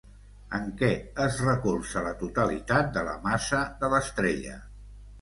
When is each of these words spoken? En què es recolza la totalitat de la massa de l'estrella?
En 0.59 0.63
què 0.79 0.89
es 1.25 1.37
recolza 1.49 2.05
la 2.09 2.15
totalitat 2.23 2.93
de 2.99 3.07
la 3.13 3.17
massa 3.31 3.63
de 3.85 3.95
l'estrella? 3.97 4.61